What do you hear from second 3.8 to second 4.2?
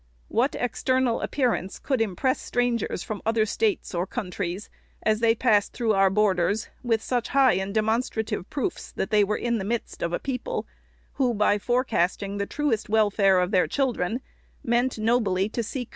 or